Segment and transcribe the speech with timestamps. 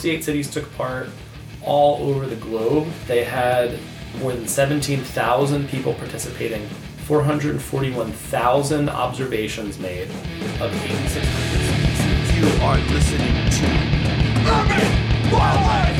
[0.00, 1.10] 68 cities took part
[1.62, 2.88] all over the globe.
[3.06, 3.78] They had
[4.18, 6.66] more than 17,000 people participating,
[7.04, 10.08] 441,000 observations made
[10.58, 12.34] of 86 species.
[12.34, 13.66] You are listening to
[14.48, 14.88] Urban
[15.30, 15.98] Wildlife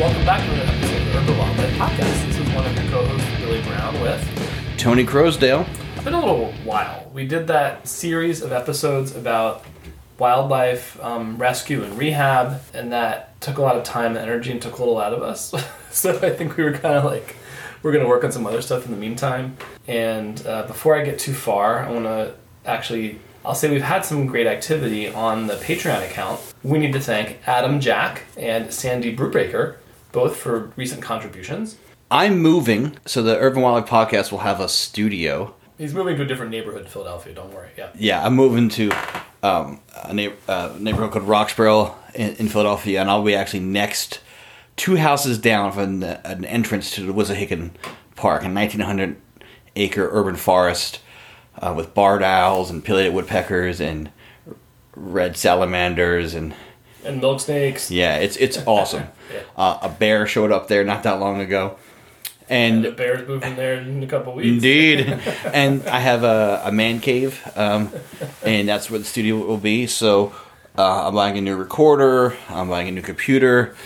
[0.00, 2.26] Welcome back to another episode of the Urban Wildlife Podcast.
[2.26, 4.20] This is one of your co-hosts, Billy Brown, with
[4.76, 5.68] Tony Croasdale.
[6.00, 7.10] It's been a little while.
[7.12, 9.66] We did that series of episodes about
[10.16, 14.62] wildlife um, rescue and rehab, and that took a lot of time and energy and
[14.62, 15.52] took a little out of us.
[15.90, 17.36] so I think we were kind of like,
[17.82, 19.58] we're going to work on some other stuff in the meantime.
[19.86, 24.02] And uh, before I get too far, I want to actually, I'll say we've had
[24.06, 26.40] some great activity on the Patreon account.
[26.62, 29.76] We need to thank Adam Jack and Sandy Brubaker,
[30.12, 31.76] both for recent contributions.
[32.10, 35.54] I'm moving, so the Urban Wildlife Podcast will have a studio.
[35.80, 37.70] He's moving to a different neighborhood in Philadelphia, don't worry.
[37.74, 37.88] Yeah.
[37.98, 38.90] Yeah, I'm moving to
[39.42, 44.20] um, a uh, neighborhood called Roxborough in, in Philadelphia, and I'll be actually next
[44.76, 47.70] two houses down from the, an entrance to the Wissahickon
[48.14, 49.16] Park, a 1900
[49.74, 51.00] acre urban forest
[51.58, 54.10] uh, with barred owls and pileated woodpeckers and
[54.94, 56.54] red salamanders and
[57.06, 57.90] And milk snakes.
[57.90, 59.04] yeah, it's it's awesome.
[59.32, 59.42] Yeah.
[59.56, 61.76] uh, a bear showed up there not that long ago,
[62.50, 64.48] and The bear's moving there in a couple weeks.
[64.48, 65.06] Indeed.
[65.54, 67.90] and I have a, a man cave, um,
[68.44, 69.86] and that's where the studio will be.
[69.86, 70.34] So
[70.76, 73.76] uh, I'm buying a new recorder, I'm buying a new computer,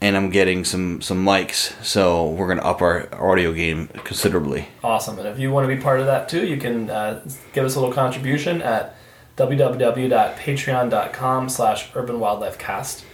[0.00, 1.72] and I'm getting some, some mics.
[1.84, 4.68] So we're going to up our audio game considerably.
[4.82, 5.18] Awesome.
[5.18, 7.76] And if you want to be part of that too, you can uh, give us
[7.76, 8.96] a little contribution at
[9.36, 13.04] www.patreon.com slash urbanwildlifecast.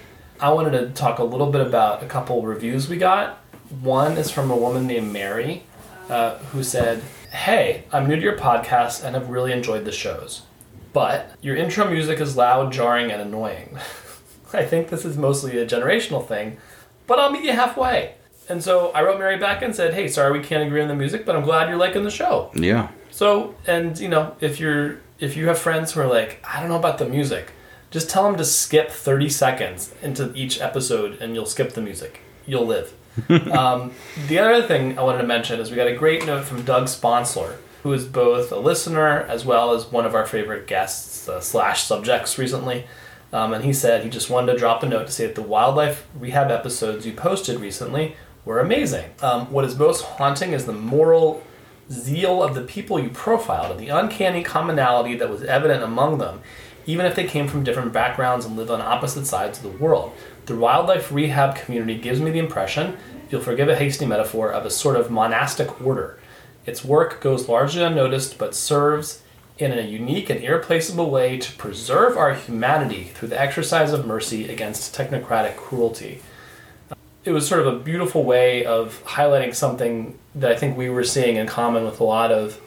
[0.40, 3.40] I wanted to talk a little bit about a couple reviews we got.
[3.70, 5.64] One is from a woman named Mary
[6.08, 10.42] uh, who said, Hey, I'm new to your podcast and have really enjoyed the shows.
[10.92, 13.78] But your intro music is loud, jarring, and annoying.
[14.52, 16.56] I think this is mostly a generational thing,
[17.06, 18.14] but I'll meet you halfway.
[18.48, 20.94] And so I wrote Mary back and said, "Hey, sorry we can't agree on the
[20.94, 22.88] music, but I'm glad you're liking the show." Yeah.
[23.10, 26.68] So, and you know, if you're if you have friends who are like, "I don't
[26.68, 27.52] know about the music,"
[27.90, 32.20] just tell them to skip 30 seconds into each episode, and you'll skip the music.
[32.46, 32.94] You'll live.
[33.52, 33.92] um,
[34.28, 36.88] the other thing I wanted to mention is we got a great note from Doug
[36.88, 41.40] Sponsler, who is both a listener as well as one of our favorite guests uh,
[41.40, 42.86] slash subjects recently.
[43.32, 45.42] Um, and he said he just wanted to drop a note to say that the
[45.42, 49.10] wildlife rehab episodes you posted recently were amazing.
[49.20, 51.42] Um, what is most haunting is the moral
[51.90, 56.40] zeal of the people you profiled and the uncanny commonality that was evident among them,
[56.86, 60.12] even if they came from different backgrounds and lived on opposite sides of the world.
[60.46, 64.64] The wildlife rehab community gives me the impression, if you'll forgive a hasty metaphor, of
[64.64, 66.18] a sort of monastic order.
[66.64, 69.22] Its work goes largely unnoticed but serves
[69.58, 74.48] in a unique and irreplaceable way to preserve our humanity through the exercise of mercy
[74.48, 76.20] against technocratic cruelty.
[77.24, 81.04] It was sort of a beautiful way of highlighting something that I think we were
[81.04, 82.60] seeing in common with a lot of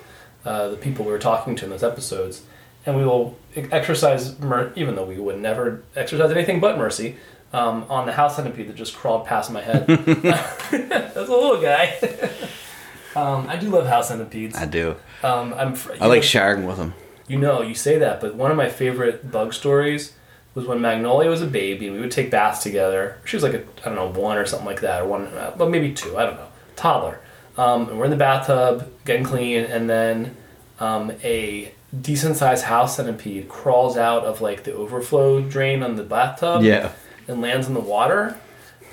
[0.44, 2.42] uh, the people we were talking to in those episodes.
[2.90, 7.18] And we will exercise, mer- even though we would never exercise anything but mercy,
[7.54, 9.86] um, on the house centipede that just crawled past my head.
[10.72, 12.00] That's a little guy.
[13.16, 14.56] um, I do love house centipedes.
[14.58, 14.96] I do.
[15.22, 15.76] Um, I'm.
[15.76, 16.96] fr- I like know- sharing with them.
[17.28, 20.14] you know, you say that, but one of my favorite bug stories
[20.56, 23.20] was when Magnolia was a baby and we would take baths together.
[23.24, 25.54] She was like a, I don't know, one or something like that, or one, uh,
[25.56, 27.20] well, maybe two, I don't know, toddler.
[27.56, 30.36] Um, and we're in the bathtub, getting clean, and then
[30.80, 36.04] um, a decent sized house centipede crawls out of like the overflow drain on the
[36.04, 36.92] bathtub Yeah.
[37.28, 38.38] and lands in the water.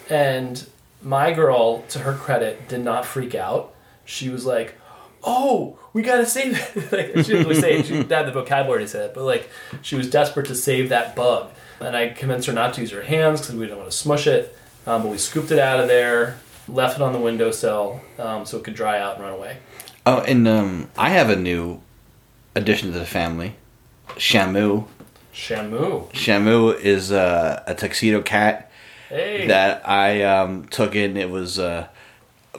[0.09, 0.65] And
[1.03, 3.75] my girl, to her credit, did not freak out.
[4.05, 4.75] She was like,
[5.25, 7.87] "Oh, we gotta save it." like, she didn't really say it.
[7.87, 9.51] She have the vocabulary to say it, but like
[9.83, 11.51] she was desperate to save that bug.
[11.81, 14.27] And I convinced her not to use her hands because we didn't want to smush
[14.27, 14.57] it.
[14.87, 16.39] Um, but we scooped it out of there,
[16.69, 19.59] left it on the windowsill um, so it could dry out and run away.
[20.07, 21.81] Oh, and um, I have a new
[22.57, 23.55] addition to the family
[24.17, 24.87] Shamu.
[25.33, 26.11] Shamu.
[26.13, 28.71] Shamu is uh, a tuxedo cat
[29.09, 29.47] Hey.
[29.47, 31.17] that I um, took in.
[31.17, 31.87] It was uh,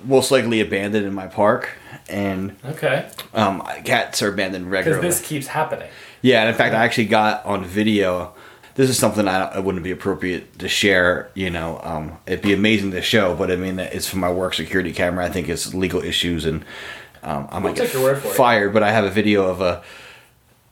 [0.03, 1.71] most likely abandoned in my park,
[2.07, 3.09] and okay.
[3.33, 5.01] um, cats are abandoned regularly.
[5.01, 5.89] Because this keeps happening.
[6.21, 8.33] yeah, and in fact, I actually got on video.
[8.75, 11.29] This is something I, it wouldn't be appropriate to share.
[11.33, 14.53] You know, um, it'd be amazing to show, but I mean, it's for my work
[14.53, 15.25] security camera.
[15.25, 16.63] I think it's legal issues, and
[17.23, 18.33] um, I might get your word for it.
[18.35, 18.73] fired.
[18.73, 19.83] But I have a video of a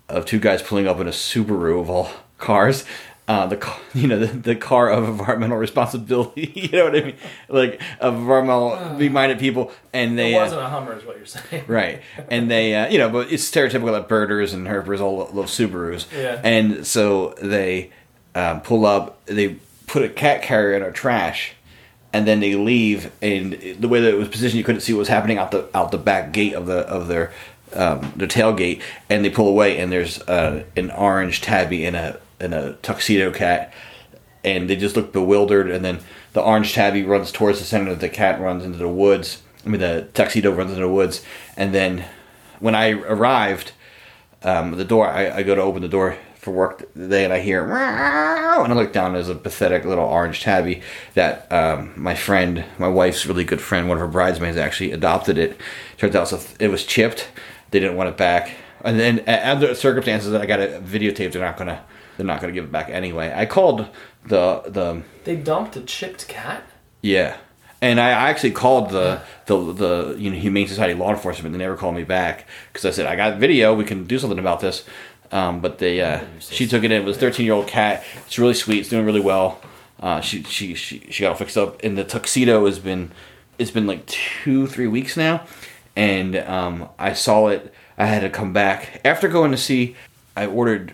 [0.10, 2.86] of two guys pulling up in a Subaru of all cars,
[3.28, 6.52] uh, the you know the, the car of environmental responsibility.
[6.56, 7.16] you know what I mean?
[7.50, 11.18] Like of environmental be minded people, and they It uh, wasn't a Hummer, is what
[11.18, 11.64] you're saying.
[11.68, 15.48] right, and they uh, you know, but it's stereotypical that birders and herpers all love
[15.48, 16.40] Subarus, Yeah.
[16.44, 17.92] and so they
[18.36, 19.56] um, pull up, they
[19.88, 21.54] put a cat carrier in our trash.
[22.16, 25.00] And then they leave, and the way that it was positioned, you couldn't see what
[25.00, 27.34] was happening out the out the back gate of the of their
[27.74, 28.82] um, their tailgate.
[29.10, 33.32] And they pull away, and there's uh, an orange tabby and a and a tuxedo
[33.32, 33.74] cat,
[34.46, 35.70] and they just look bewildered.
[35.70, 36.00] And then
[36.32, 39.42] the orange tabby runs towards the center, the cat runs into the woods.
[39.66, 41.22] I mean, the tuxedo runs into the woods,
[41.58, 42.06] and then
[42.62, 43.74] when I arrived,
[44.42, 47.40] um, the door I, I go to open the door for work today and I
[47.40, 50.84] hear and I look down there's a pathetic little orange tabby
[51.16, 55.40] that um, my friend my wife's really good friend one of her bridesmaids actually adopted
[55.40, 55.60] it
[55.98, 57.30] turns out so it was chipped
[57.72, 58.52] they didn't want it back
[58.84, 61.84] and then under circumstances that I got it videotaped they're not gonna
[62.16, 63.88] they're not gonna give it back anyway I called
[64.24, 66.64] the the They dumped a chipped cat?
[67.02, 67.38] yeah,
[67.82, 71.54] and I I actually called the the the you know Humane Society law enforcement.
[71.54, 73.74] They never called me back because I said I got video.
[73.76, 74.84] We can do something about this.
[75.32, 77.02] Um, but they uh, she took it in.
[77.02, 78.04] It was a thirteen year old cat.
[78.26, 78.80] It's really sweet.
[78.80, 79.62] It's doing really well.
[80.00, 81.82] Uh, she she she she got it fixed up.
[81.84, 83.12] And the tuxedo has been
[83.58, 85.46] it's been like two three weeks now,
[85.96, 87.74] and um, I saw it.
[87.98, 89.96] I had to come back after going to see.
[90.38, 90.94] I ordered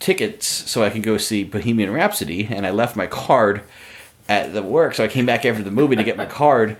[0.00, 3.62] tickets so I could go see Bohemian Rhapsody, and I left my card
[4.28, 4.94] at the work.
[4.94, 6.76] So I came back after the movie to get my card,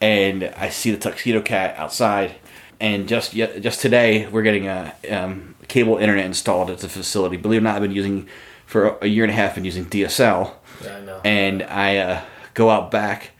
[0.00, 2.34] and I see the tuxedo cat outside.
[2.80, 7.36] And just yet, just today, we're getting a um, cable internet installed at the facility.
[7.36, 8.28] Believe it or not, I've been using
[8.66, 9.54] for a year and a half.
[9.54, 10.52] Been using DSL,
[10.82, 11.20] Yeah, I know.
[11.24, 12.20] and I uh,
[12.54, 13.30] go out back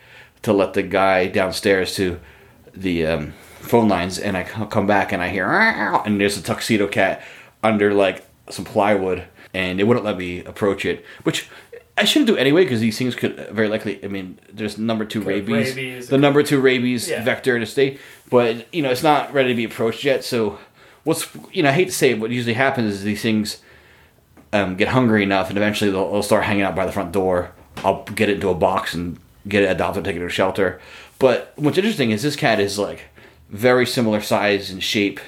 [0.42, 2.20] to let the guy downstairs to
[2.74, 6.86] the um, phone lines, and I come back and I hear and there's a tuxedo
[6.88, 7.22] cat
[7.62, 9.24] under like some plywood,
[9.54, 11.48] and it wouldn't let me approach it, which
[11.96, 14.04] I shouldn't do anyway because these things could very likely.
[14.04, 17.22] I mean, there's number two rabies, rabies, the number two rabies Yeah.
[17.24, 20.24] vector in the state, but you know it's not ready to be approached yet.
[20.24, 20.58] So
[21.04, 23.62] what's you know I hate to say it, what usually happens is these things
[24.52, 27.52] um, get hungry enough, and eventually they'll, they'll start hanging out by the front door.
[27.78, 30.80] I'll get it into a box and get it adopted, take it to a shelter.
[31.18, 33.02] But what's interesting is this cat is like
[33.50, 35.20] very similar size and shape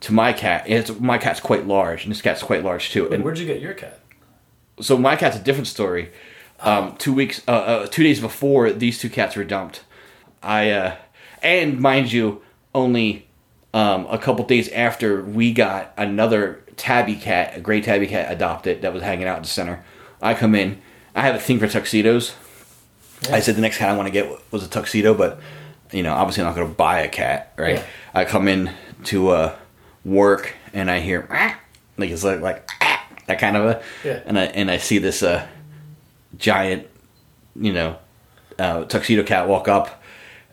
[0.00, 0.64] to my cat.
[0.66, 3.10] It's, my cat's quite large, and this cat's quite large too.
[3.12, 4.00] And where'd you get your cat?
[4.80, 6.12] so my cat's a different story.
[6.60, 9.82] Um, two weeks, uh, uh, two days before these two cats were dumped,
[10.42, 10.96] I uh,
[11.42, 12.42] and mind you,
[12.74, 13.25] only
[13.76, 18.80] um, a couple days after we got another tabby cat, a gray tabby cat adopted
[18.82, 19.84] that was hanging out in the center.
[20.22, 20.80] I come in.
[21.14, 22.34] I have a thing for tuxedos.
[23.30, 25.38] I said the next cat I want to get was a tuxedo, but
[25.92, 27.76] you know, obviously I'm not going to buy a cat, right?
[27.76, 27.84] Yeah.
[28.14, 28.72] I come in
[29.04, 29.56] to uh,
[30.04, 31.58] work and I hear "Ah,"
[31.98, 34.20] like it's like like "Ah," that kind of a, Yeah.
[34.26, 35.46] and I and I see this uh,
[36.38, 36.86] giant,
[37.54, 37.96] you know,
[38.58, 40.02] uh, tuxedo cat walk up,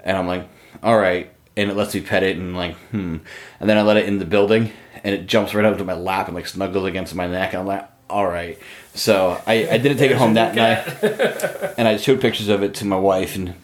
[0.03, 0.47] and I'm like,
[0.81, 3.17] all right, and it lets me pet it and like hmm,
[3.59, 4.71] and then I let it in the building
[5.03, 7.61] and it jumps right up to my lap and like snuggles against my neck and
[7.61, 8.59] I'm like, all right.
[8.93, 12.75] So I, I didn't take it home that night and I showed pictures of it
[12.75, 13.55] to my wife, and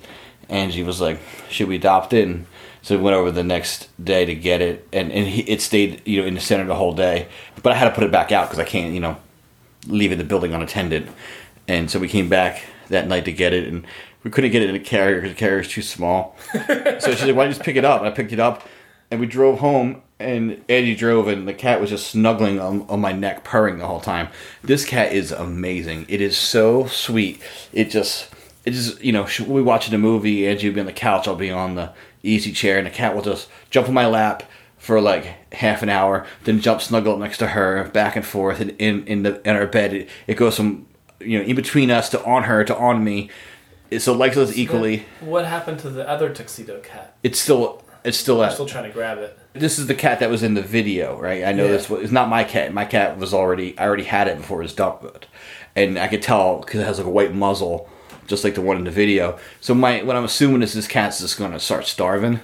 [0.50, 1.19] Angie was like,
[1.50, 2.47] "Should we adopt it?" And
[2.81, 6.01] so we went over the next day to get it, and and he, it stayed
[6.07, 7.27] you know in the center the whole day.
[7.62, 9.18] But I had to put it back out because I can't you know
[9.85, 11.09] leave it in the building unattended.
[11.68, 13.85] And so we came back that night to get it, and
[14.23, 16.35] we couldn't get it in a carrier because the carrier carrier's too small.
[16.54, 18.68] so she's like, "Why don't you just pick it up?" And I picked it up,
[19.11, 20.02] and we drove home.
[20.21, 23.88] And Angie drove, and the cat was just snuggling on, on my neck, purring the
[23.88, 24.28] whole time.
[24.61, 26.06] This cat is amazing.
[26.09, 27.42] It is so sweet.
[27.71, 28.30] It just,
[28.66, 30.45] it just, you know, we watching a movie.
[30.45, 33.16] Angie would be on the couch, I'll be on the easy chair, and the cat
[33.16, 34.44] will just jump on my lap
[34.80, 38.59] for like half an hour, then jump snuggle up next to her, back and forth,
[38.59, 39.94] and in in the in our bed.
[39.94, 40.88] It, it goes from
[41.19, 43.30] you know in between us to on her to on me.
[43.97, 45.05] So us equally.
[45.19, 47.15] What happened to the other tuxedo cat?
[47.23, 49.37] It's still it's still I'm at still trying to grab it.
[49.53, 51.43] this is the cat that was in the video, right?
[51.43, 51.71] I know Yeah.
[51.71, 52.73] this was it's not my cat.
[52.73, 55.27] My cat was already I already had it before it was dumped,
[55.75, 57.89] and I could tell because it has like a white muzzle,
[58.27, 59.37] just like the one in the video.
[59.59, 62.39] So my what I'm assuming is this cat's just going to start starving,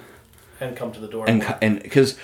[0.59, 1.25] And come to the door.
[1.29, 2.17] and and because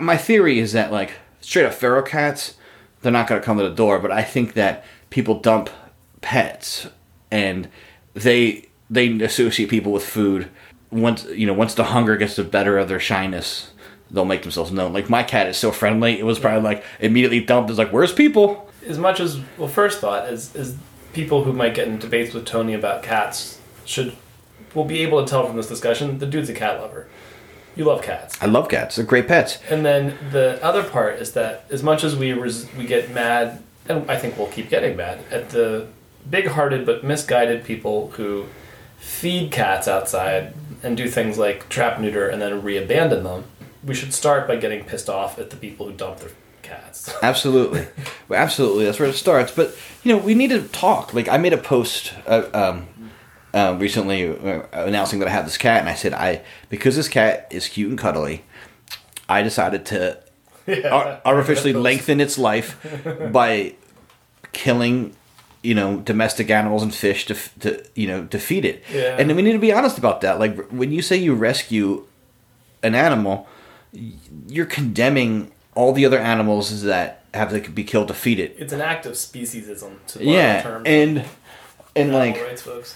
[0.00, 2.54] my theory is that like straight up feral cats,
[3.02, 5.68] they're not going to come to the door, but I think that people dump
[6.20, 6.88] pets
[7.30, 7.68] and
[8.14, 10.48] they they associate people with food.
[10.90, 13.72] Once you know, once the hunger gets the better of their shyness,
[14.10, 14.92] they'll make themselves known.
[14.92, 17.70] Like my cat is so friendly, it was probably like immediately dumped.
[17.70, 18.68] It's like, where's people?
[18.88, 20.76] as much as well, first thought is is
[21.12, 24.16] people who might get in debates with Tony about cats should
[24.74, 27.06] will be able to tell from this discussion the dude's a cat lover.
[27.76, 28.36] You love cats.
[28.40, 28.96] I love cats.
[28.96, 29.58] They're great pets.
[29.70, 33.62] And then the other part is that as much as we res- we get mad
[33.88, 35.86] and I think we'll keep getting mad at the
[36.28, 38.46] big-hearted but misguided people who
[38.98, 43.44] feed cats outside and do things like trap neuter and then re-abandon them.
[43.82, 46.30] We should start by getting pissed off at the people who dump their
[46.62, 47.12] cats.
[47.22, 47.86] Absolutely,
[48.28, 48.84] Well, absolutely.
[48.84, 49.52] That's where it starts.
[49.52, 51.14] But you know, we need to talk.
[51.14, 52.86] Like I made a post uh, um,
[53.54, 57.08] uh, recently uh, announcing that I have this cat, and I said I because this
[57.08, 58.44] cat is cute and cuddly,
[59.28, 60.18] I decided to
[60.90, 62.76] ar- artificially lengthen its life
[63.32, 63.74] by
[64.52, 65.14] killing.
[65.62, 69.16] You know, domestic animals and fish to, to you know to feed it, Yeah.
[69.18, 70.38] and we need to be honest about that.
[70.38, 72.04] Like when you say you rescue
[72.82, 73.48] an animal,
[74.46, 78.54] you're condemning all the other animals that have to be killed to feed it.
[78.58, 79.96] It's an act of speciesism.
[80.08, 81.24] To Yeah, term and
[81.96, 82.94] and like rights folks.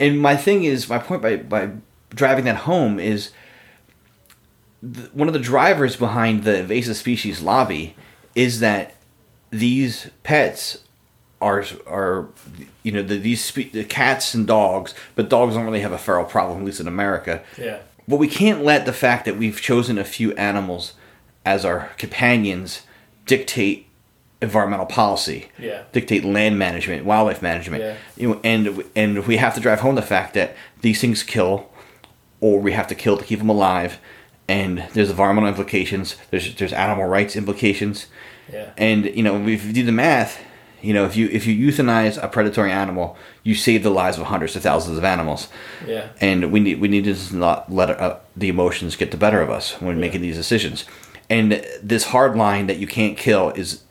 [0.00, 1.70] and my thing is my point by by
[2.12, 3.30] driving that home is
[5.12, 7.94] one of the drivers behind the invasive species lobby
[8.34, 8.94] is that
[9.50, 10.78] these pets
[11.40, 12.28] are are
[12.82, 15.98] you know the, these spe- the cats and dogs, but dogs don't really have a
[15.98, 17.42] feral problem at least in America.
[17.58, 17.80] Yeah.
[18.06, 20.94] But we can't let the fact that we've chosen a few animals
[21.44, 22.82] as our companions
[23.26, 23.86] dictate
[24.42, 25.50] environmental policy.
[25.58, 25.82] Yeah.
[25.92, 27.82] Dictate land management, wildlife management.
[27.82, 27.96] Yeah.
[28.16, 31.70] You know, and and we have to drive home the fact that these things kill,
[32.40, 33.98] or we have to kill to keep them alive,
[34.48, 36.16] and there's environmental implications.
[36.30, 38.06] There's there's animal rights implications.
[38.52, 38.70] Yeah.
[38.76, 40.42] And you know, if you do the math,
[40.82, 44.24] you know, if you if you euthanize a predatory animal, you save the lives of
[44.26, 45.48] hundreds of thousands of animals
[45.86, 46.08] Yeah.
[46.20, 49.50] and we need we need to not let uh, the emotions get the better of
[49.50, 50.84] us when making these decisions.
[51.28, 53.82] And this hard line that you can't kill is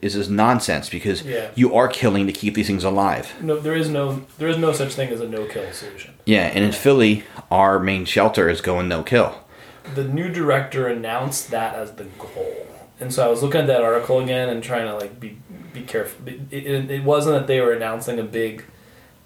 [0.00, 1.48] is is nonsense because Yeah.
[1.54, 3.32] you are killing to keep these things alive.
[3.40, 6.14] No, there is no there is no such thing as a no kill solution.
[6.24, 9.30] Yeah, and in Philly, our main shelter is going no kill.
[9.94, 12.66] The new director announced that as the goal,
[13.00, 15.38] and so I was looking at that article again and trying to like be
[15.72, 16.26] be careful.
[16.28, 18.64] It, it, it wasn't that they were announcing a big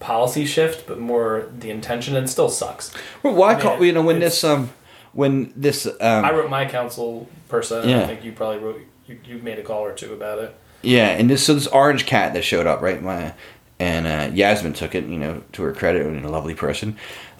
[0.00, 2.92] policy shift, but more the intention, and it still sucks.
[3.22, 4.70] Well, why I call mean, you know when this um
[5.12, 7.88] when this um I wrote my council person.
[7.88, 8.02] Yeah.
[8.02, 10.54] I think you probably wrote you, you made a call or two about it.
[10.82, 13.00] Yeah, and this so this orange cat that showed up, right?
[13.00, 13.34] My
[13.78, 16.96] and uh, Yasmin took it, you know, to her credit, and a lovely person.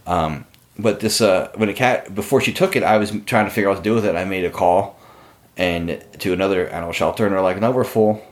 [0.07, 0.47] Um,
[0.79, 3.69] but this uh, when a cat before she took it, I was trying to figure
[3.69, 4.17] out what to do with it.
[4.17, 4.99] I made a call
[5.57, 8.23] and to another animal shelter, and they're like, "No, we're full."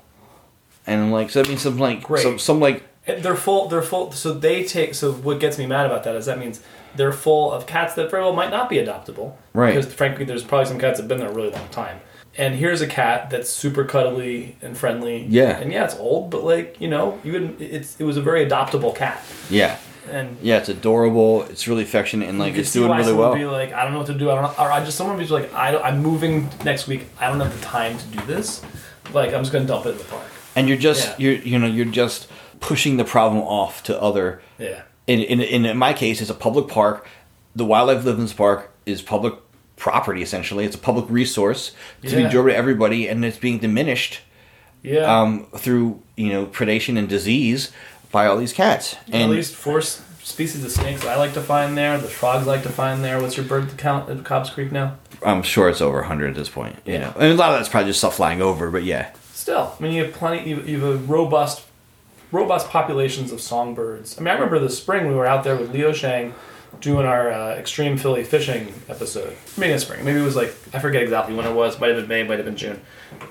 [0.86, 2.22] And I'm like, so that means some like Great.
[2.22, 3.68] some some like They're full.
[3.68, 4.12] They're full.
[4.12, 4.94] So they take.
[4.94, 6.62] So what gets me mad about that is that means
[6.96, 9.34] they're full of cats that very well might not be adoptable.
[9.52, 9.74] Right.
[9.74, 12.00] Because frankly, there's probably some cats that've been there a really long time.
[12.38, 15.26] And here's a cat that's super cuddly and friendly.
[15.28, 15.58] Yeah.
[15.58, 17.60] And yeah, it's old, but like you know, you would.
[17.60, 19.22] It's it was a very adoptable cat.
[19.50, 19.76] yeah
[20.10, 21.42] And yeah it's adorable.
[21.44, 23.34] It's really affectionate and like it's doing really well.
[23.34, 24.30] Be like, I don't know what to do.
[24.30, 24.44] I don't.
[24.44, 27.06] Know, or I just someone be like, I don't, I'm moving next week.
[27.20, 28.62] I don't have the time to do this.
[29.12, 30.24] Like I'm just gonna dump it in the park.
[30.56, 31.14] and you're just Yeah.
[31.30, 32.28] you're you know you're just
[32.60, 34.82] pushing the problem off to other Yeah.
[35.06, 37.06] in, in, in, in my case, it's a public park.
[37.56, 39.34] The wildlife lives in this park is public
[39.76, 40.64] property, essentially.
[40.66, 44.20] It's a public resource to be enjoyed by everybody, and it's being diminished
[44.82, 45.04] Yeah.
[45.20, 47.70] um, through you know predation and disease
[48.12, 48.96] by all these cats.
[49.12, 51.98] And at least four species of snakes I like to find there.
[51.98, 53.20] The frogs like to find there.
[53.20, 54.96] What's your bird count at Cobb's Creek now?
[55.24, 56.76] I'm sure it's over 100 at this point.
[56.84, 57.00] You Yeah.
[57.00, 59.82] know, and a lot of that's probably just stuff flying over, but yeah, Still, I
[59.82, 60.48] mean, you have plenty.
[60.50, 61.62] You, you have a robust,
[62.30, 64.18] robust populations of songbirds.
[64.18, 66.34] I mean, I remember the spring we were out there with Leo Shang
[66.82, 69.34] doing our uh, extreme Philly fishing episode.
[69.56, 70.04] Maybe in spring.
[70.04, 71.80] Maybe it was like I forget exactly when it was.
[71.80, 72.22] Might have been May.
[72.22, 72.82] Might have been June.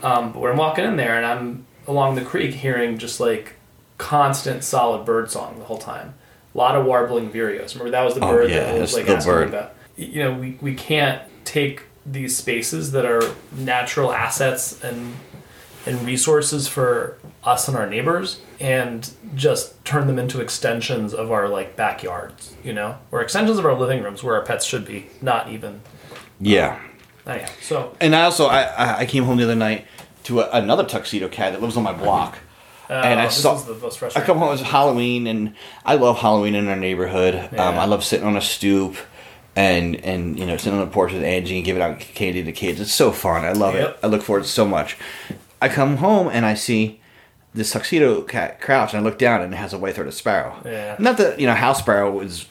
[0.02, 3.54] Um, but we're walking in there, and I'm along the creek hearing just like
[4.00, 6.16] constant, solid bird song the whole time.
[6.56, 7.74] A lot of warbling vireos.
[7.76, 9.48] Remember that was the Oh, bird yeah, that was that's like the asking me bird.
[9.50, 9.76] about.
[9.96, 13.22] You know, we we can't take these spaces that are
[13.56, 15.14] natural assets and
[15.86, 21.48] and resources for us and our neighbors and just turn them into extensions of our
[21.48, 25.08] like backyards you know or extensions of our living rooms where our pets should be
[25.22, 25.80] not even
[26.40, 26.80] yeah.
[27.26, 29.86] Um, anyhow so And I also I, I- I came home the other night
[30.24, 32.40] to a, another tuxedo cat that lives on my block.
[32.90, 34.54] Uh, And I this saw- is the most I come home.
[34.54, 35.54] It's Halloween, and
[35.86, 37.36] I love Halloween in our neighborhood.
[37.58, 38.96] Um, I love sitting on a stoop
[39.56, 42.52] and and you know sitting on the porch with Angie and giving out candy to
[42.52, 42.80] kids.
[42.80, 43.46] It's so fun.
[43.46, 43.90] I love Yep.
[43.90, 44.00] it.
[44.04, 44.98] I look forward to it so much.
[45.62, 47.00] I come home and I see
[47.54, 50.56] this tuxedo cat crouch, and I look down and it has a white-throated sparrow.
[50.66, 50.96] Yeah.
[51.00, 52.46] Not that you know house sparrow is.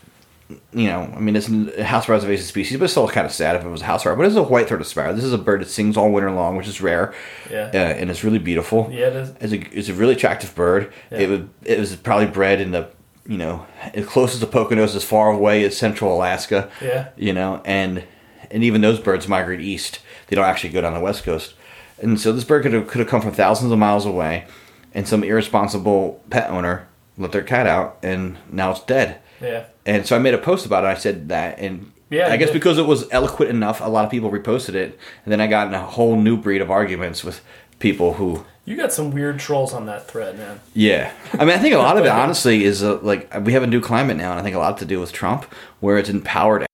[0.72, 3.32] You know, I mean, it's a house a invasive species, but it's still kind of
[3.32, 4.16] sad if it was a house sparrow.
[4.16, 5.12] But it's a white-throated sparrow.
[5.12, 7.12] This is a bird that sings all winter long, which is rare,
[7.50, 7.70] Yeah.
[7.74, 8.88] uh, and it's really beautiful.
[8.90, 10.90] yeah it is It's a it's a really attractive bird.
[11.10, 11.18] Yeah.
[11.18, 12.88] It would it was probably bred in the
[13.26, 16.70] you know as close to Poconos as far away as central Alaska.
[16.80, 17.08] Yeah.
[17.16, 18.04] You know, and
[18.50, 19.98] and even those birds migrate east.
[20.28, 21.54] They don't actually go down the west coast.
[22.00, 24.46] And so this bird could have could have come from thousands of miles away.
[24.94, 26.88] and some irresponsible pet owner
[27.18, 29.18] let their cat out, and now it's dead.
[29.42, 29.64] Yeah.
[29.88, 30.88] And so I made a post about it.
[30.88, 32.54] I said that, and Yeah, I guess did.
[32.54, 35.66] because it was eloquent enough, a lot of people reposted it, and then I got
[35.68, 37.40] in a whole new breed of arguments with
[37.78, 40.60] people who, You got some weird trolls on that thread, man.
[40.74, 41.10] yeah.
[41.32, 43.66] I mean, I think a lot of it, honestly, is uh, like we have a
[43.66, 45.44] new climate now, and I think a lot to do with Trump,
[45.80, 46.66] where it's empowered.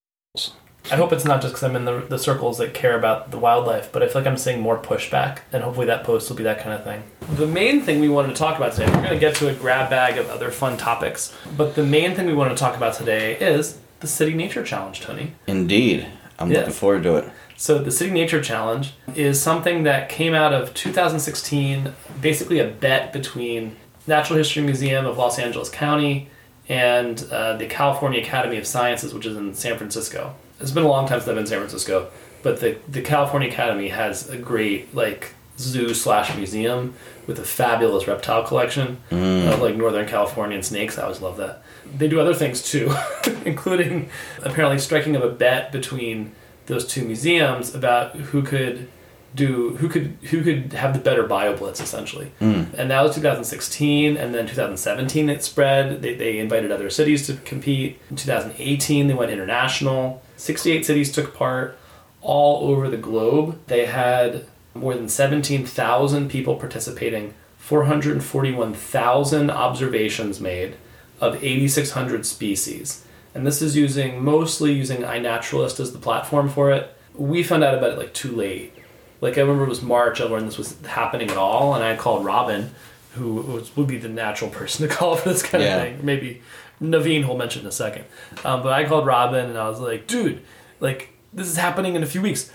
[0.90, 3.38] I hope it's not just because I'm in the, the circles that care about the
[3.38, 6.42] wildlife, but I feel like I'm seeing more pushback, and hopefully that post will be
[6.44, 7.02] that kind of thing.
[7.36, 9.54] The main thing we wanted to talk about today, we're going to get to a
[9.54, 12.94] grab bag of other fun topics, but the main thing we want to talk about
[12.94, 15.32] today is the City Nature Challenge, Tony.
[15.46, 16.06] Indeed,
[16.38, 16.58] I'm Yes.
[16.58, 17.30] looking forward to it.
[17.56, 23.10] So the City Nature Challenge is something that came out of 2016, basically a bet
[23.12, 23.76] between
[24.06, 26.28] Natural History Museum of Los Angeles County
[26.68, 30.34] and uh, the California Academy of Sciences, which is in San Francisco.
[30.64, 32.08] It's been a long time since I've been in San Francisco,
[32.42, 36.94] but the the California Academy has a great like zoo slash museum
[37.26, 39.52] with a fabulous reptile collection mm.
[39.52, 40.98] of like Northern Californian snakes.
[40.98, 41.62] I always love that.
[41.96, 42.94] They do other things too,
[43.44, 44.08] including
[44.42, 46.32] apparently striking of a bet between
[46.64, 48.88] those two museums about who could
[49.34, 52.32] do who could who could have the better bioblitz essentially.
[52.40, 52.72] Mm.
[52.72, 56.00] And that was 2016 and then 2017 it spread.
[56.00, 58.00] They, they invited other cities to compete.
[58.08, 61.78] In 2018 they went international 68 cities took part
[62.20, 70.76] all over the globe they had more than 17000 people participating 441000 observations made
[71.20, 76.94] of 8600 species and this is using mostly using iNaturalist as the platform for it.
[77.16, 78.72] We found out about it like too late.
[79.20, 80.20] Like I remember it was March.
[80.20, 82.70] I learned this was happening at all, and I called Robin,
[83.14, 85.76] who would be the natural person to call for this kind Yeah.
[85.76, 86.06] of thing.
[86.06, 86.42] Maybe
[86.80, 88.04] Naveen will mention in a second.
[88.44, 90.42] Um, but I called Robin, and I was like, "Dude,
[90.80, 92.50] like this is happening in a few weeks.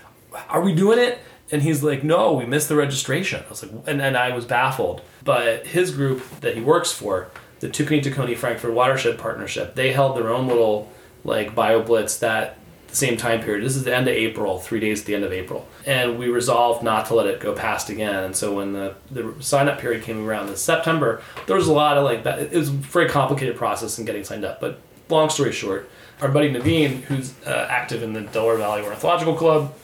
[0.48, 1.18] Are we doing it?"
[1.50, 4.44] And he's like, "No, we missed the registration." I was like, and and I was
[4.44, 5.02] baffled.
[5.24, 10.16] But his group that he works for, the Tookany Tacony Frankford Watershed Partnership, they held
[10.16, 10.90] their own little
[11.24, 12.56] like BioBlitz that
[12.90, 13.64] the same time period.
[13.64, 16.28] This is the end of April, three days at the end of April, and we
[16.28, 18.24] resolved not to let it go past again.
[18.24, 21.72] And so when the the sign up period came around in September, there was a
[21.72, 22.38] lot of like that.
[22.40, 24.60] It was a very complicated process in getting signed up.
[24.60, 25.88] But long story short,
[26.20, 29.74] our buddy Naveen, who's uh, active in the Delaware Valley Ornithological Club,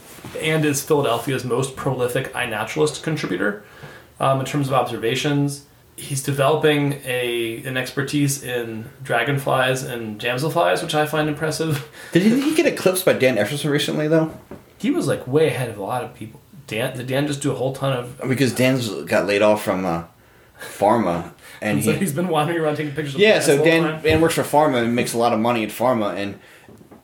[0.41, 3.65] and is Philadelphia's most prolific iNaturalist contributor
[4.21, 5.67] um, in terms of observations.
[5.97, 11.89] He's developing a an expertise in dragonflies and damselflies, which I find impressive.
[12.13, 14.39] Did he, he get eclipsed by Dan Efferson recently, though?
[14.79, 16.41] He was like way ahead of a lot of people.
[16.67, 18.21] Dan did Dan just do a whole ton of?
[18.29, 20.05] Because Dan's got laid off from uh,
[20.61, 21.33] Pharma,
[21.63, 23.15] and so he, he's been wandering around taking pictures.
[23.15, 23.39] of yeah.
[23.41, 24.03] So Dan time.
[24.03, 26.39] Dan works for Pharma and makes a lot of money at Pharma, and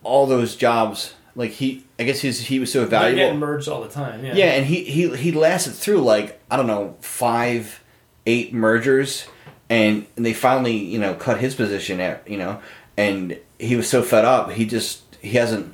[0.02, 3.36] all those jobs, like he, I guess he's he was so valuable.
[3.38, 4.24] merged all the time.
[4.24, 4.34] Yeah.
[4.34, 7.81] Yeah, and he he he lasted through like I don't know five,
[8.26, 9.26] eight mergers,
[9.68, 12.60] and, they finally you know cut his position at you know,
[12.96, 15.72] and he was so fed up he just he hasn't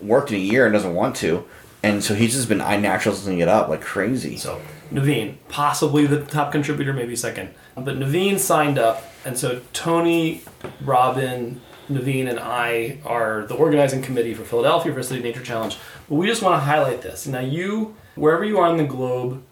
[0.00, 1.44] worked in a year and doesn't want to,
[1.82, 4.36] and so he's just been iNaturalising it up like crazy.
[4.36, 4.60] So
[4.92, 7.54] Naveen, possibly the top contributor, maybe second.
[7.76, 10.42] But Naveen signed up, and so Tony,
[10.80, 15.76] Robin, Naveen, and I are the organizing committee for Philadelphia for City Nature Challenge.
[16.08, 17.26] But we just want to highlight this.
[17.26, 19.42] Now, you, wherever you are in the globe,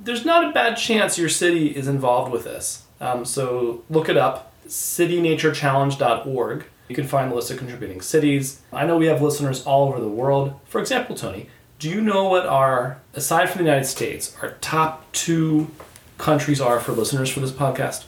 [0.00, 2.84] there's not a bad chance your city is involved with this.
[3.00, 6.64] Um, so look it up, citynaturechallenge.org.
[6.88, 8.60] You can find the list of contributing cities.
[8.72, 10.58] I know we have listeners all over the world.
[10.66, 15.10] For example, Tony, do you know what our, aside from the United States, our top
[15.12, 15.70] two
[16.18, 18.04] countries are for listeners for this podcast?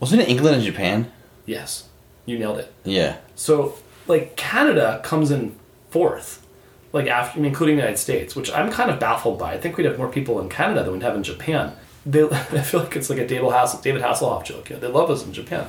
[0.00, 1.10] Wasn't it England and Japan?
[1.46, 1.88] Yes,
[2.26, 2.72] you nailed it.
[2.84, 3.16] Yeah.
[3.34, 5.56] So, like Canada comes in
[5.90, 6.46] fourth,
[6.92, 9.52] like after, including the United States, which I'm kind of baffled by.
[9.52, 11.74] I think we'd have more people in Canada than we'd have in Japan.
[12.06, 14.70] They, I feel like it's like a David Hassel, David Hasselhoff joke.
[14.70, 15.66] You know, they love us in Japan.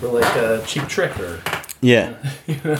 [0.00, 1.40] We're like a cheap trick or
[1.80, 2.14] Yeah.
[2.46, 2.78] you know,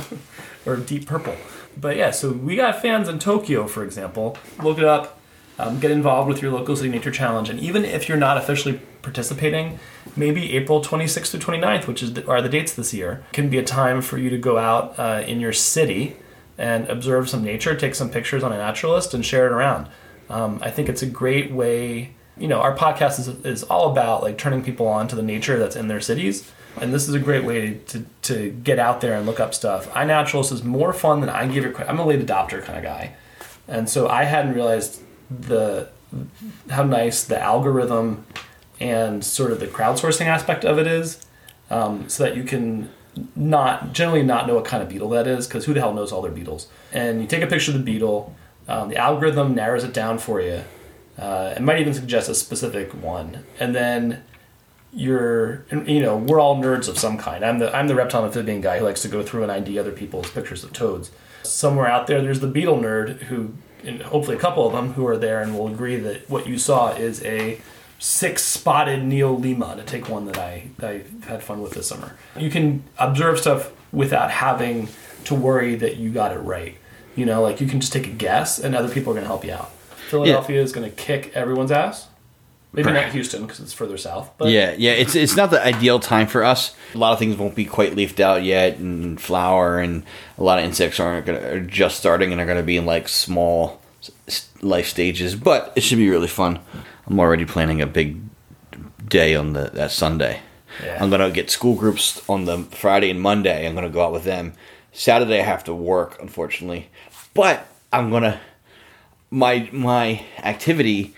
[0.66, 1.36] or Deep Purple.
[1.80, 4.36] But yeah, so we got fans in Tokyo, for example.
[4.62, 5.18] Look it up.
[5.60, 8.80] Um, get involved with your local city nature challenge, and even if you're not officially
[9.02, 9.80] participating,
[10.14, 13.58] maybe April 26th to 29th, which is the, are the dates this year, can be
[13.58, 16.14] a time for you to go out uh, in your city
[16.58, 19.88] and observe some nature, take some pictures on iNaturalist, and share it around.
[20.28, 22.14] Um, I think it's a great way.
[22.36, 25.58] You know, our podcast is, is all about like turning people on to the nature
[25.58, 29.14] that's in their cities, and this is a great way to, to get out there
[29.14, 29.88] and look up stuff.
[29.90, 31.90] iNaturalist is more fun than I give it credit.
[31.90, 33.14] I'm a late adopter kind of guy,
[33.66, 35.88] and so I hadn't realized the
[36.70, 38.24] how nice the algorithm
[38.80, 41.24] and sort of the crowdsourcing aspect of it is,
[41.70, 42.90] um, so that you can
[43.34, 46.12] not generally not know what kind of beetle that is because who the hell knows
[46.12, 46.68] all their beetles?
[46.92, 48.34] And you take a picture of the beetle,
[48.66, 50.62] um, the algorithm narrows it down for you.
[51.18, 54.22] Uh, it might even suggest a specific one, and then
[54.92, 57.44] you're you know we're all nerds of some kind.
[57.44, 59.90] I'm the I'm the reptile amphibian guy who likes to go through and ID other
[59.90, 61.10] people's pictures of toads.
[61.42, 65.06] Somewhere out there, there's the beetle nerd who, and hopefully a couple of them who
[65.06, 67.60] are there and will agree that what you saw is a
[67.98, 72.16] six spotted neolema to take one that I I had fun with this summer.
[72.36, 74.88] You can observe stuff without having
[75.24, 76.76] to worry that you got it right.
[77.16, 79.28] You know, like you can just take a guess, and other people are going to
[79.28, 79.72] help you out.
[80.08, 82.06] Philadelphia is going to kick everyone's ass.
[82.72, 84.30] Maybe not Houston because it's further south.
[84.36, 86.74] But Yeah, yeah, it's it's not the ideal time for us.
[86.94, 90.04] A lot of things won't be quite leafed out yet, and flower, and
[90.36, 93.08] a lot of insects aren't gonna are just starting and are gonna be in like
[93.08, 93.80] small
[94.62, 95.34] life stages.
[95.34, 96.60] But it should be really fun.
[97.06, 98.20] I'm already planning a big
[99.06, 100.40] day on the that Sunday.
[100.84, 100.98] Yeah.
[101.00, 103.66] I'm gonna get school groups on the Friday and Monday.
[103.66, 104.52] I'm gonna go out with them.
[104.92, 106.88] Saturday I have to work, unfortunately,
[107.34, 108.40] but I'm gonna
[109.30, 111.14] my my activity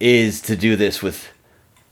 [0.00, 1.28] is to do this with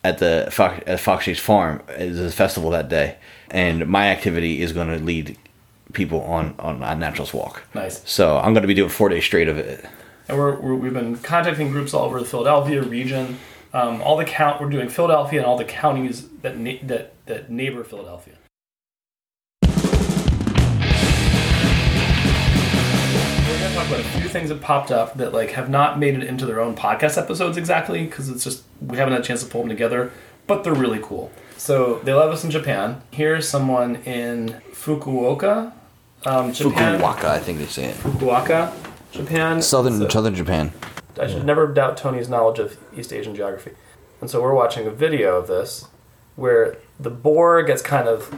[0.05, 3.17] at the Fox, at Fox Chase Farm is a festival that day,
[3.51, 5.37] and my activity is going to lead
[5.93, 7.63] people on on a naturals walk.
[7.75, 8.03] Nice.
[8.09, 9.85] So I'm going to be doing four days straight of it.
[10.29, 13.39] And we're, we're we've been contacting groups all over the Philadelphia region.
[13.73, 17.51] Um, all the count we're doing Philadelphia and all the counties that na- that that
[17.51, 18.35] neighbor Philadelphia.
[23.47, 26.15] We're gonna talk about a few things that popped up that like have not made
[26.15, 29.43] it into their own podcast episodes exactly because it's just we haven't had a chance
[29.45, 30.11] to pull them together,
[30.47, 31.31] but they're really cool.
[31.57, 33.03] So they love us in Japan.
[33.11, 35.73] Here's someone in Fukuoka,
[36.25, 37.01] um, Japan.
[37.01, 37.97] Fukuoka, I think they say it.
[37.97, 38.73] Fukuoka,
[39.17, 39.63] Japan.
[39.63, 40.73] Southern So- Southern Japan.
[41.21, 43.73] I should never doubt Tony's knowledge of East Asian geography.
[44.21, 45.87] And so we're watching a video of this
[46.37, 48.35] where the boar gets kind of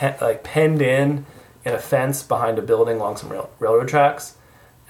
[0.00, 1.26] he- like penned in
[1.64, 4.36] in a fence behind a building along some rail- railroad tracks.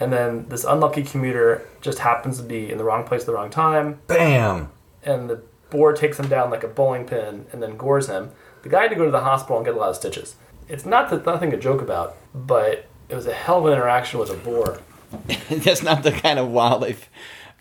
[0.00, 3.34] And then this unlucky commuter just happens to be in the wrong place at the
[3.34, 4.00] wrong time.
[4.06, 4.70] Bam.
[5.04, 8.30] And the boar takes him down like a bowling pin and then gores him.
[8.62, 10.36] The guy had to go to the hospital and get a lot of stitches.
[10.68, 14.18] It's not that nothing to joke about, but it was a hell of an interaction
[14.20, 14.78] with a boar.
[15.50, 17.08] That's not the kind of wildlife,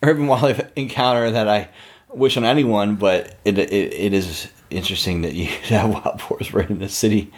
[0.03, 1.69] urban wildlife encounter that I
[2.09, 2.95] wish on anyone.
[2.95, 7.31] But it it, it is interesting that you have wild boars right in the city.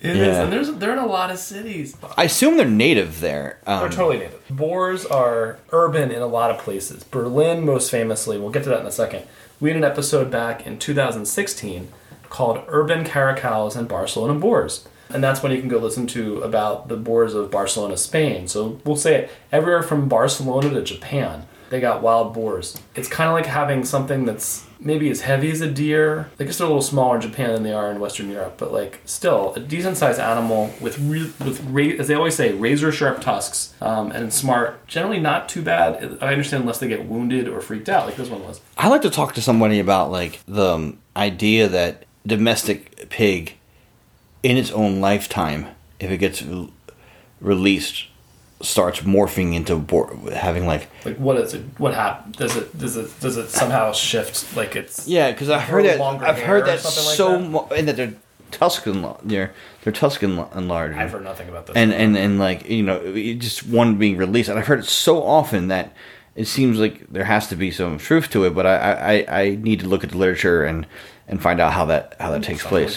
[0.00, 0.42] It is, Yeah.
[0.44, 1.96] and there's they're in a lot of cities.
[2.18, 3.58] I assume they're native there.
[3.66, 4.42] Um, They're totally native.
[4.50, 7.02] Boars are urban in a lot of places.
[7.02, 9.22] Berlin, most famously, we'll get to that in a second.
[9.58, 11.88] We had an episode back in 2016
[12.28, 14.86] called Urban Caracals and Barcelona Boars.
[15.10, 18.48] And that's when you can go listen to about the boars of Barcelona, Spain.
[18.48, 22.80] So we'll say it everywhere from Barcelona to Japan, they got wild boars.
[22.94, 26.30] It's kind of like having something that's maybe as heavy as a deer.
[26.38, 28.72] I guess they're a little smaller in Japan than they are in Western Europe, but
[28.72, 32.92] like still a decent sized animal with re- with ra- as they always say razor
[32.92, 34.86] sharp tusks um, and smart.
[34.86, 36.18] Generally not too bad.
[36.20, 38.60] I understand unless they get wounded or freaked out like this one was.
[38.76, 43.56] I like to talk to somebody about like the um, idea that domestic pig,
[44.46, 45.66] in its own lifetime,
[45.98, 46.68] if it gets re-
[47.40, 48.06] released,
[48.62, 49.74] starts morphing into
[50.34, 51.62] having like Like what is it?
[51.78, 52.36] What happened?
[52.36, 54.56] Does it does it does it somehow shift?
[54.56, 57.50] Like it's yeah, because I heard that I've heard that something like so that?
[57.50, 58.14] mo- and that their
[58.52, 60.98] tusk enlar- their their tusk enla- enlarging.
[60.98, 61.76] I've heard nothing about this.
[61.76, 64.84] and and and like you know it just one being released and i've heard it
[65.06, 65.92] so often that
[66.36, 68.76] it seems like there has to be some truth to it but i
[69.26, 70.86] i, I need to look at the literature and
[71.28, 72.96] and find out how that how that takes Something place.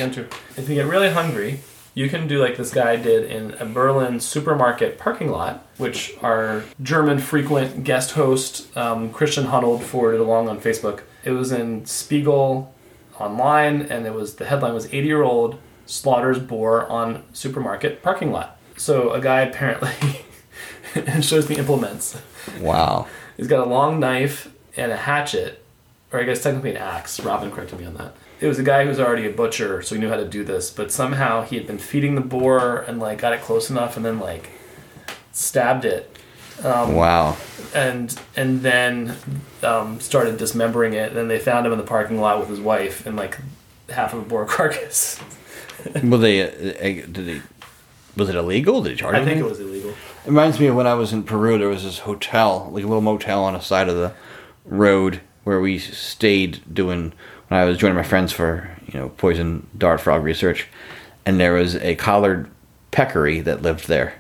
[0.58, 1.62] If you get really hungry,
[1.94, 6.64] you can do like this guy did in a Berlin supermarket parking lot, which our
[6.82, 11.02] German frequent guest host um, Christian Hunold forwarded along on Facebook.
[11.24, 12.74] It was in Spiegel
[13.20, 18.32] online, and it was the headline was 80 year old slaughters boar on supermarket parking
[18.32, 18.58] lot.
[18.78, 19.92] So a guy apparently
[20.96, 22.18] and shows the implements.
[22.60, 23.08] wow
[23.40, 25.64] He's got a long knife and a hatchet,
[26.12, 27.20] or I guess technically an axe.
[27.20, 28.16] Robin corrected me on that.
[28.40, 30.44] It was a guy who was already a butcher, so he knew how to do
[30.44, 30.72] this.
[30.72, 34.06] But somehow he had been feeding the boar and like got it close enough, and
[34.06, 34.50] then like
[35.32, 36.18] stabbed it,
[36.64, 37.36] wow
[37.74, 39.16] and and then
[39.64, 41.10] um, started dismembering it.
[41.10, 43.38] And then they found him in the parking lot with his wife and like
[43.90, 45.20] half of a boar carcass.
[46.04, 47.42] were they uh, uh, did they
[48.16, 49.92] was it illegal did they charge I think it was illegal.
[49.92, 52.88] it reminds me of when i was in peru there was this hotel like a
[52.88, 54.12] little motel on the side of the
[54.66, 57.12] road where we stayed doing
[57.48, 60.68] when i was joining my friends for you know poison dart frog research
[61.26, 62.50] and there was a collared
[62.92, 64.16] peccary that lived there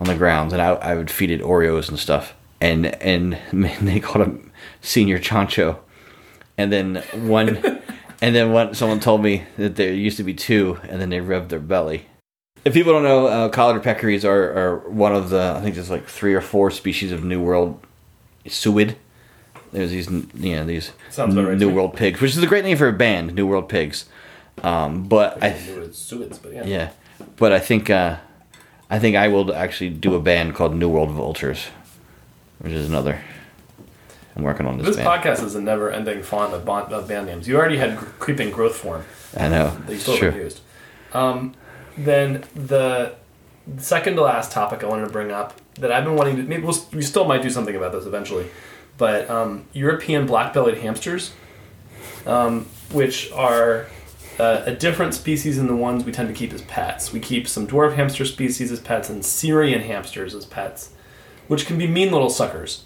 [0.00, 2.34] on the grounds, and I, I would feed it Oreos and stuff.
[2.60, 5.78] And and man, they called him Señor Chancho.
[6.58, 6.96] And then
[7.28, 7.48] one,
[8.20, 11.20] and then one someone told me that there used to be two, and then they
[11.20, 12.06] rubbed their belly.
[12.64, 15.90] If people don't know, uh, collared peccaries are, are one of the I think there's
[15.90, 17.80] like three or four species of New World
[18.46, 18.96] suid
[19.72, 21.74] There's these, you know, these Sounds about right to New me.
[21.74, 24.04] World Pigs, which is a great name for a band, New World Pigs.
[24.62, 26.64] Um, but I, knew it's Suids, but yeah.
[26.64, 26.90] yeah,
[27.36, 28.18] but I think uh,
[28.90, 31.66] I think I will actually do a band called New World Vultures,
[32.58, 33.20] which is another.
[34.36, 35.08] I'm working on this, This band.
[35.08, 37.46] podcast is a never-ending font of, bond, of band names.
[37.46, 39.04] You already had gr- creeping growth form
[39.36, 39.70] I know.
[39.70, 40.28] that you It's still true.
[40.30, 40.60] haven't used.
[41.12, 41.54] Um,
[41.98, 43.14] then the
[43.76, 46.62] second to last topic I wanted to bring up that I've been wanting to maybe
[46.62, 48.46] we'll, we still might do something about this eventually,
[48.98, 51.32] but um, European black-bellied hamsters,
[52.26, 53.86] um, which are
[54.38, 57.12] uh, a different species than the ones we tend to keep as pets.
[57.12, 60.90] We keep some dwarf hamster species as pets and Syrian hamsters as pets,
[61.48, 62.84] which can be mean little suckers.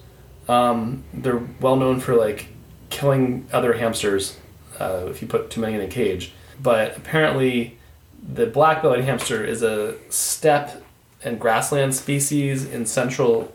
[0.49, 2.49] Um, they're well known for like
[2.91, 4.39] killing other hamsters
[4.79, 6.33] uh, if you put too many in a cage.
[6.63, 7.79] But apparently,
[8.23, 10.83] the black-bellied hamster is a steppe
[11.23, 13.53] and grassland species in central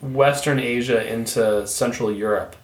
[0.00, 2.56] Western Asia into Central Europe,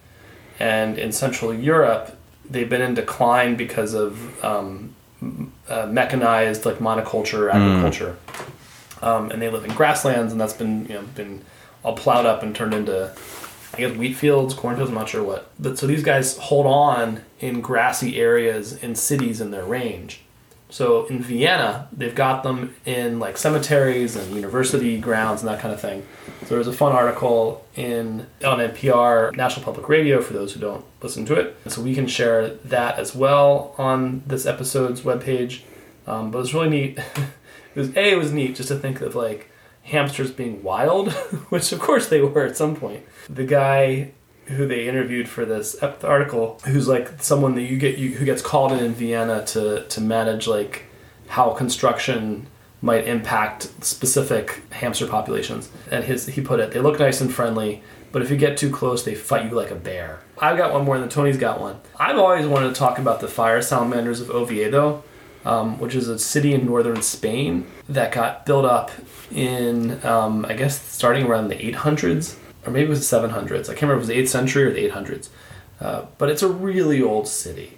[0.59, 2.17] and in Central Europe,
[2.49, 4.95] they've been in decline because of um,
[5.67, 8.17] uh, mechanized like monoculture agriculture,
[9.01, 11.41] um, and they live in grasslands, and that's been you know been
[11.83, 13.13] all plowed up and turned into
[13.75, 14.89] I guess wheat fields, cornfields.
[14.89, 15.49] I'm not sure what.
[15.59, 20.21] But so these guys hold on in grassy areas in cities in their range.
[20.69, 25.73] So in Vienna, they've got them in like cemeteries and university grounds and that kind
[25.73, 26.05] of thing.
[26.41, 30.59] So there was a fun article in on NPR, National Public Radio, for those who
[30.59, 31.55] don't listen to it.
[31.67, 35.61] So we can share that as well on this episode's webpage.
[36.07, 36.97] Um, but it was really neat.
[37.75, 39.49] it was a it was neat just to think of like
[39.83, 41.11] hamsters being wild,
[41.49, 43.03] which of course they were at some point.
[43.29, 44.11] The guy
[44.45, 48.41] who they interviewed for this article, who's like someone that you get you, who gets
[48.41, 50.85] called in in Vienna to to manage like
[51.27, 52.47] how construction
[52.81, 55.69] might impact specific hamster populations.
[55.89, 57.81] And his he put it, they look nice and friendly,
[58.11, 60.21] but if you get too close, they fight you like a bear.
[60.37, 61.79] I've got one more than Tony's got one.
[61.99, 65.03] I've always wanted to talk about the fire salamanders of Oviedo,
[65.45, 68.91] um, which is a city in northern Spain that got built up
[69.31, 73.69] in, um, I guess, starting around the 800s, or maybe it was the 700s.
[73.69, 75.29] I can't remember if it was the 8th century or the 800s.
[75.79, 77.77] Uh, but it's a really old city.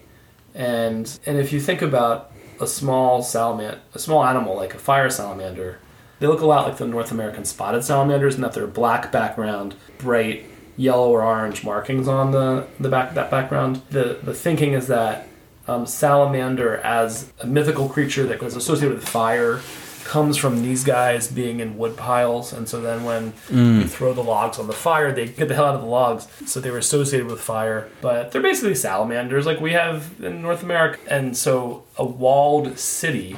[0.54, 5.10] And, and if you think about a small salamander, a small animal like a fire
[5.10, 5.80] salamander,
[6.20, 9.76] they look a lot like the North American spotted salamanders in that they're black background,
[10.00, 10.46] bright
[10.76, 13.82] yellow or orange markings on the, the back that background.
[13.90, 15.28] The the thinking is that
[15.68, 19.62] um, salamander as a mythical creature that is associated with fire
[20.08, 23.90] comes from these guys being in wood piles and so then when you mm.
[23.90, 26.30] throw the logs on the fire they get the hell out of the logs.
[26.46, 30.64] So they were associated with fire but they're basically salamanders like we have in north
[30.64, 30.98] america.
[31.10, 33.36] And so a walled city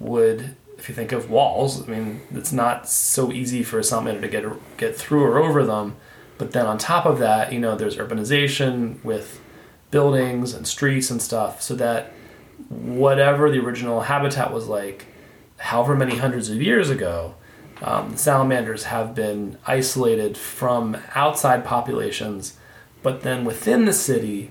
[0.00, 4.22] would if you think of walls i mean it's not so easy for a salamander
[4.22, 5.94] to get get through or over them.
[6.38, 9.40] But then on top of that you know there's urbanization with
[9.92, 12.12] buildings and streets and stuff so that
[12.68, 15.06] whatever the original habitat was like
[15.60, 17.34] however many hundreds of years ago
[17.82, 22.56] um, salamanders have been isolated from outside populations
[23.02, 24.50] but then within the city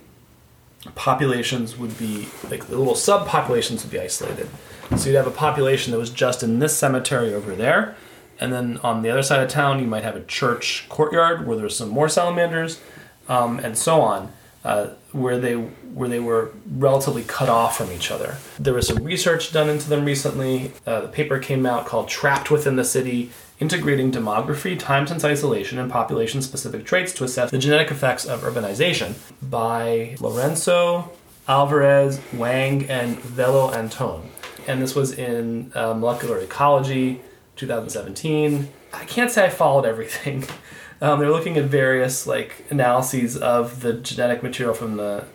[0.95, 4.49] populations would be like the little subpopulations would be isolated.
[4.97, 7.95] So you'd have a population that was just in this cemetery over there
[8.39, 11.57] and then on the other side of town you might have a church courtyard where
[11.57, 12.79] there's some more salamanders
[13.27, 14.31] um, and so on
[14.63, 18.37] uh, where they where they were relatively cut off from each other.
[18.59, 20.71] There was some research done into them recently.
[20.85, 25.79] Uh, the paper came out called "Trapped Within the City: Integrating Demography, Time since Isolation,
[25.79, 31.09] and Population-Specific Traits to Assess the Genetic Effects of Urbanization" by Lourenço
[31.47, 34.25] Alvarez, Wang, and Velo Antón.
[34.67, 37.21] And this was in uh, Molecular Ecology,
[37.55, 38.69] 2017.
[38.93, 40.45] I can't say I followed everything.
[41.01, 45.25] Um, they're looking at various like analyses of the genetic material from the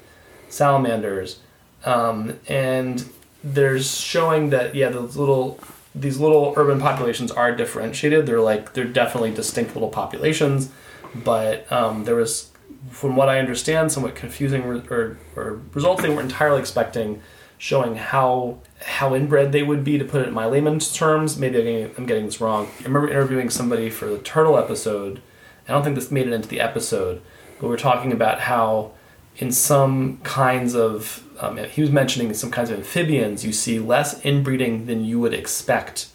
[0.48, 1.40] salamanders,
[1.84, 3.08] um, and
[3.42, 5.58] there's showing that yeah, those little
[5.94, 8.26] these little urban populations are differentiated.
[8.26, 10.70] They're like they're definitely distinct little populations,
[11.14, 12.50] but um, there was,
[12.90, 17.22] from what I understand, somewhat confusing re- or, or results they weren't entirely expecting,
[17.58, 19.98] showing how how inbred they would be.
[19.98, 22.68] To put it in my layman's terms, maybe I'm getting, I'm getting this wrong.
[22.80, 25.22] I remember interviewing somebody for the turtle episode.
[25.68, 27.22] I don't think this made it into the episode,
[27.60, 28.92] but we are talking about how
[29.36, 34.24] in some kinds of um, he was mentioning some kinds of amphibians you see less
[34.24, 36.08] inbreeding than you would expect.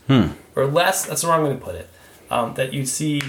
[0.55, 1.89] Or less that's the wrong way to put it
[2.29, 3.21] um, that you see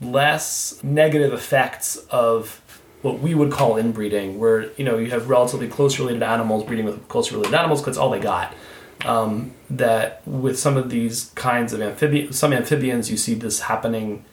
[0.00, 2.60] less negative effects of
[3.02, 6.84] what we would call inbreeding where you know you have relatively close related animals breeding
[6.84, 8.54] with close related animals because that's all they got.
[9.04, 14.24] Um, that with some of these kinds of amphibians some amphibians you see this happening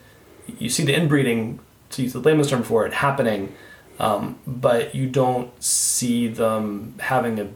[0.46, 3.54] you see the inbreeding to use the layman's term for it happening
[3.98, 7.48] um, but you don't see them having a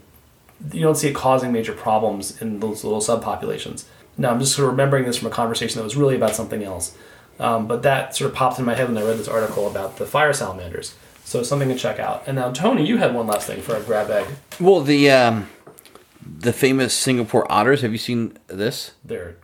[0.72, 3.85] you don't see it causing major problems in those little subpopulations.
[4.16, 6.64] Now I'm just sort of remembering this from a conversation that was really about something
[6.64, 6.96] else,
[7.38, 9.98] um, but that sort of popped in my head when I read this article about
[9.98, 10.94] the fire salamanders.
[11.24, 12.24] So something to check out.
[12.27, 14.27] And now Tony, you had one last thing for a grab bag.
[14.59, 15.48] Well, the um,
[16.24, 17.83] the famous Singapore otters.
[17.83, 18.92] Have you seen this?
[19.05, 19.37] They're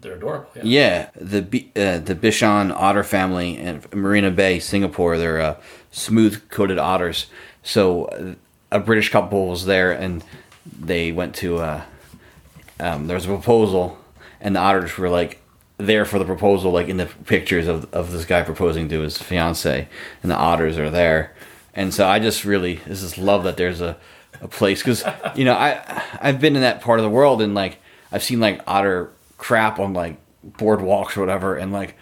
[0.00, 0.48] they're adorable.
[0.56, 0.62] Yeah.
[0.64, 1.42] Yeah, the
[1.76, 5.18] uh, the Bishan otter family in Marina Bay, Singapore.
[5.18, 5.56] They're uh,
[5.90, 7.26] smooth coated otters.
[7.62, 8.34] So uh,
[8.70, 10.24] a British couple was there, and
[10.66, 11.58] they went to.
[11.58, 11.82] Uh,
[12.80, 13.98] um, there was a proposal,
[14.40, 15.40] and the otters were like
[15.78, 19.18] there for the proposal, like in the pictures of of this guy proposing to his
[19.18, 19.88] fiance,
[20.22, 21.34] and the otters are there.
[21.74, 23.96] And so I just really this is love that there's a
[24.40, 27.54] a place because you know I I've been in that part of the world and
[27.54, 27.78] like
[28.10, 29.10] I've seen like otter
[29.42, 30.16] crap on like
[30.58, 31.96] boardwalks or whatever, and like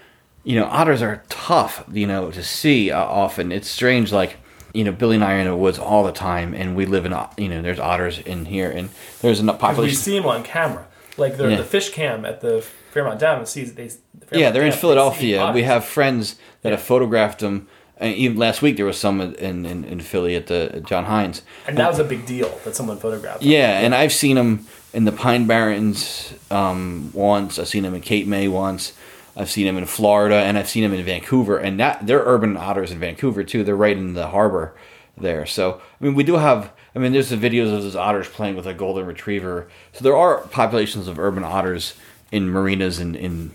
[0.44, 3.50] you know otters are tough, you know, to see uh, often.
[3.52, 4.36] It's strange, like
[4.74, 7.04] you know Billy and I are in the woods all the time, and we live
[7.06, 8.90] in you know there's otters in here, and
[9.22, 9.96] there's We population.
[9.96, 11.56] see them on camera, like the Yeah.
[11.56, 13.40] the fish cam at the Fairmount Dam.
[13.42, 13.88] It Sees they.
[13.88, 15.52] the yeah, they're in Dam, they Philadelphia.
[15.54, 16.76] We have friends that Yeah.
[16.76, 17.66] have photographed them.
[18.02, 21.04] And even last week there was some in, in, in Philly at the at John
[21.04, 21.42] Heinz.
[21.68, 23.40] and that was a big deal that someone photographed.
[23.40, 23.50] them.
[23.50, 27.58] Yeah, and I've seen them in the Pine Barrens um, once.
[27.58, 28.92] I've seen them in Cape May once.
[29.36, 31.56] I've seen them in Florida, and I've seen them in Vancouver.
[31.58, 33.62] And that they're urban otters in Vancouver too.
[33.62, 34.74] They're right in the harbor
[35.16, 35.46] there.
[35.46, 36.72] So I mean, we do have.
[36.94, 39.68] I mean, there's the videos of those otters playing with a golden retriever.
[39.92, 41.94] So there are populations of urban otters
[42.32, 43.52] in marinas in in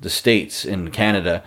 [0.00, 1.42] the states in Canada.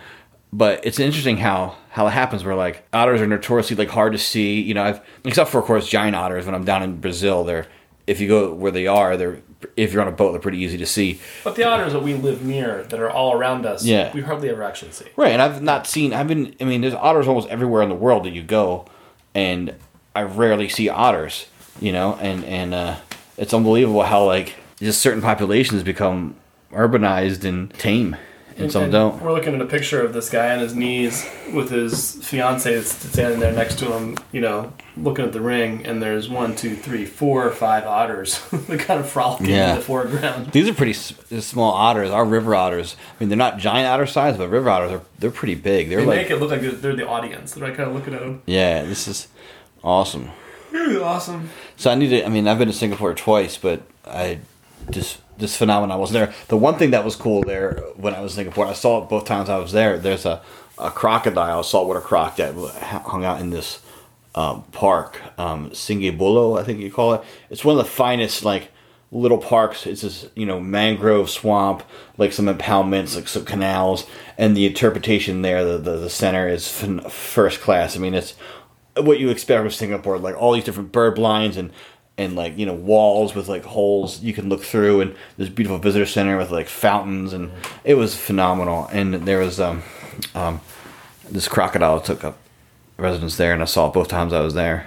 [0.52, 2.42] But it's interesting how how it happens.
[2.42, 4.60] Where like otters are notoriously like hard to see.
[4.60, 6.46] You know, I've except for of course giant otters.
[6.46, 7.66] When I'm down in Brazil, they're
[8.08, 9.40] if you go where they are, they're
[9.76, 11.20] if you're on a boat, they're pretty easy to see.
[11.42, 14.12] But the otters that we live near, that are all around us, Yeah.
[14.14, 15.06] we hardly ever actually see.
[15.16, 16.14] Right, and I've not seen.
[16.14, 16.54] I've been.
[16.60, 18.86] I mean, there's otters almost everywhere in the world that you go,
[19.34, 19.74] and
[20.14, 21.46] I rarely see otters.
[21.80, 22.96] You know, and and uh,
[23.36, 26.34] it's unbelievable how like just certain populations become
[26.72, 28.16] urbanized and tame,
[28.56, 29.22] and, some And don't.
[29.22, 32.90] We're looking at a picture of this guy on his knees with his fiance that's
[33.12, 36.74] standing there next to him, you know, looking at the ring, and there's one, two,
[36.76, 39.70] three, four, five otters that kind of frolicking Yeah.
[39.70, 40.52] in the foreground.
[40.52, 42.10] These are pretty s- small otters.
[42.10, 42.96] Our river otters.
[42.98, 45.88] I mean, they're not giant otter size, but river otters are they're pretty big.
[45.88, 47.52] They're They like make it look like they're- they're the audience.
[47.52, 48.42] They're like kind of looking at them.
[48.46, 49.28] yeah, this is
[49.84, 50.30] awesome.
[50.72, 51.50] Really awesome.
[51.76, 52.24] So I need to.
[52.26, 54.38] I mean, I've been to Singapore twice, but I
[54.90, 56.34] just this phenomenon was there.
[56.48, 59.08] The one thing that was cool there when I was in Singapore, I saw it
[59.08, 59.96] both times I was there.
[59.98, 60.42] There's a,
[60.76, 63.80] a crocodile, a saltwater croc that hung out in this
[64.34, 67.22] um, park, um, Sungei Buloh, I think you call it.
[67.50, 68.70] It's one of the finest like
[69.10, 69.86] little parks.
[69.86, 71.82] It's this you know mangrove swamp,
[72.16, 76.70] like some impoundments, like some canals, and the interpretation there, the the, the center is
[76.70, 77.96] first class.
[77.96, 78.34] I mean, it's
[78.96, 81.72] what you expect from Singapore, like all these different bird blinds and
[82.16, 85.78] and like you know walls with like holes you can look through, and this beautiful
[85.78, 87.50] visitor center with like fountains, and
[87.84, 88.88] it was phenomenal.
[88.92, 89.82] And there was um,
[90.34, 90.60] um,
[91.30, 92.38] this crocodile took up
[92.98, 94.86] residence there, and I saw it both times I was there.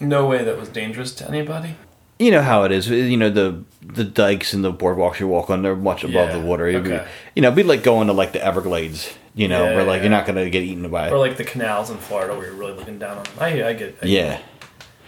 [0.00, 1.76] No way that was dangerous to anybody.
[2.18, 2.88] You know how it is.
[2.88, 6.38] You know the the dikes and the boardwalks you walk on; they're much above Yeah,
[6.38, 6.66] the water.
[6.68, 7.06] It'd be- okay.
[7.36, 9.12] You know, it'd be like going to like the Everglades.
[9.34, 10.02] You know, Yeah, where like yeah.
[10.02, 11.08] you're not gonna get eaten by.
[11.08, 11.12] it.
[11.12, 13.32] Or like the canals in Florida where you're really looking down on them.
[13.40, 14.40] I, I get I get yeah,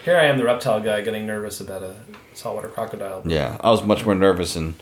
[0.04, 1.94] Here I am, the reptile guy, getting nervous about a
[2.32, 3.22] saltwater crocodile.
[3.26, 3.58] yeah.
[3.60, 4.74] I was much more nervous in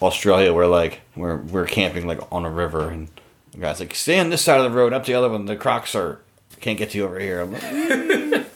[0.00, 3.08] Australia, where like we're we're camping like on a river, and
[3.52, 5.44] the guy's like, "Stay on this side of the road, up the other one.
[5.44, 6.20] The crocs are
[6.60, 7.62] can't get you over here." I'm like,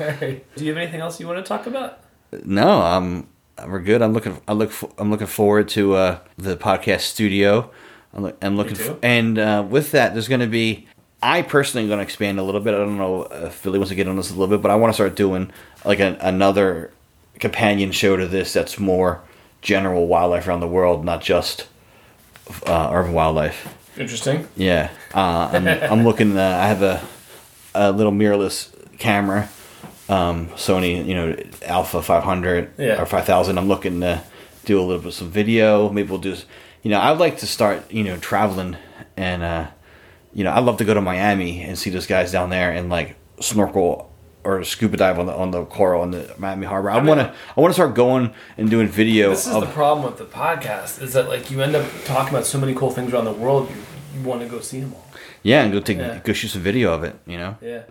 [0.00, 0.54] Alright.
[0.56, 2.00] Do you have anything else you want to talk about?
[2.44, 3.28] No, um,
[3.66, 4.02] we're good.
[4.02, 4.40] I'm looking.
[4.48, 4.70] I look.
[4.70, 7.70] f- I'm looking forward to uh, the podcast studio.
[8.14, 8.74] I'm, look, I'm looking.
[8.76, 8.92] too.
[8.92, 10.86] f- and uh, with that, there's going to be.
[11.22, 12.74] I personally am going to expand a little bit.
[12.74, 14.74] I don't know if Philly wants to get on this a little bit, but I
[14.76, 15.52] want to start doing
[15.84, 16.90] like an, another
[17.38, 19.20] companion show to this that's more
[19.60, 21.68] general wildlife around the world, not just
[22.66, 23.72] uh, urban wildlife.
[23.98, 24.48] Interesting.
[24.56, 26.36] Yeah, uh, I'm, I'm looking.
[26.36, 27.02] Uh, I have a
[27.74, 29.48] a little mirrorless camera,
[30.08, 33.00] um, Sony, you know, Alpha 500 Yeah.
[33.00, 33.56] or 5000.
[33.58, 34.22] I'm looking to
[34.66, 35.88] do a little bit of some video.
[35.88, 36.36] Maybe we'll do,
[36.82, 38.76] you know, I'd like to start, you know, traveling
[39.16, 39.66] and, uh,
[40.34, 42.90] you know, I'd love to go to Miami and see those guys down there and
[42.90, 44.11] like snorkel
[44.44, 46.90] or scuba dive on the on the coral in the Miami Harbor.
[46.90, 49.60] I, mean- want to I want to start going and doing video This is of
[49.62, 52.74] the problem with the podcast is that like you end up talking about so many
[52.74, 53.76] cool things around the world, you,
[54.20, 55.06] you want to go see them all.
[55.42, 56.20] yeah, and go take Yeah.
[56.24, 57.16] go shoot some video of it.
[57.26, 57.56] You know.
[57.62, 57.82] Yeah.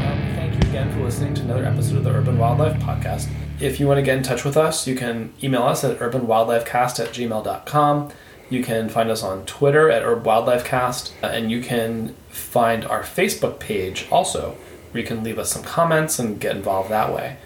[0.00, 3.28] Um, thank you again for listening to another episode of the Urban Wildlife Podcast.
[3.60, 7.00] If you want to get in touch with us, you can email us at urbanwildlifecast
[7.00, 8.10] at gmail.com.
[8.50, 12.84] You can find us on Twitter at Herb Wildlife Cast, uh, and you can find
[12.84, 14.56] our Facebook page also,
[14.90, 17.36] where you can leave us some comments and get involved that way.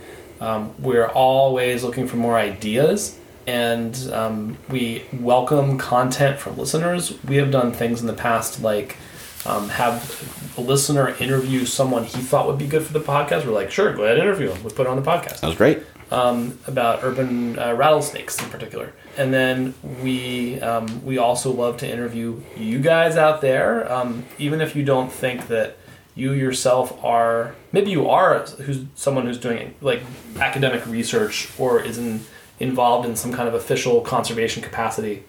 [0.40, 7.18] Um, we're always looking for more ideas, and um, we welcome content from listeners.
[7.24, 8.96] We have done things in the past like
[9.44, 13.44] um, have a listener interview someone he thought would be good for the podcast.
[13.44, 14.62] We're like, sure, go ahead, interview him.
[14.62, 15.82] We put it on the podcast That was great.
[16.12, 18.92] Um, about urban uh, rattlesnakes in particular.
[19.16, 24.60] And then we um, we also love to interview you guys out there, um, even
[24.60, 25.78] if you don't think that
[26.14, 30.02] you yourself are maybe you are who's someone who's doing like
[30.38, 32.20] academic research or is in,
[32.60, 35.24] involved in some kind of official conservation capacity.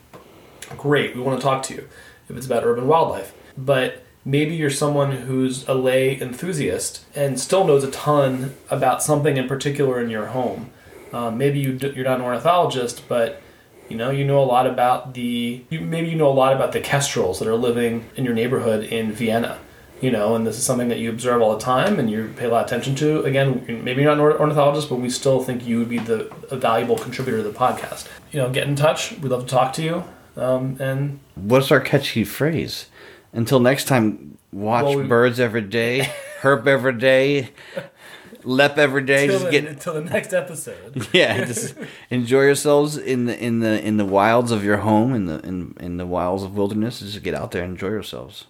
[0.78, 1.88] Great, we want to talk to you
[2.28, 3.34] if it's about urban wildlife.
[3.58, 9.38] But maybe you're someone who's a lay enthusiast and still knows a ton about something
[9.38, 10.70] in particular in your home.
[11.12, 13.42] Um, maybe you d- you're not an ornithologist, but
[13.90, 16.72] you know you know a lot about the you, maybe you know a lot about
[16.72, 19.60] the kestrels that are living in your neighborhood in Vienna.
[20.02, 22.46] You know, and this is something that you observe all the time and you pay
[22.46, 23.22] a lot of attention to.
[23.24, 26.58] Again, maybe you're not an ornithologist, but we still think you would be the a
[26.58, 28.08] valuable contributor to the podcast.
[28.32, 29.14] You know, get in touch.
[29.20, 30.04] We'd love to talk to you.
[30.36, 32.88] Um, and What's our catchy phrase?
[33.34, 36.10] Until next time, watch Well, we- birds every day,
[36.42, 37.50] herp every day,
[38.44, 39.28] lep every day.
[39.28, 41.08] Just the, get until the next episode.
[41.14, 41.76] yeah, just
[42.10, 45.76] enjoy yourselves in the in the in the wilds of your home, in the in
[45.80, 47.00] in the wilds of wilderness.
[47.00, 48.46] Just get out there and enjoy yourselves.